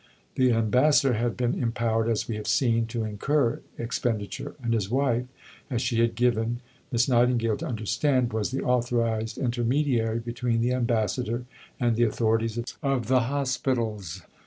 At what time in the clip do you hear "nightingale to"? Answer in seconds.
7.07-7.67